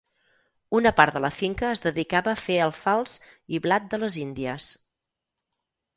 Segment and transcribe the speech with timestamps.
[0.77, 3.15] Una part de la finca es dedicava a fer alfals
[3.57, 4.71] i blat de les índies.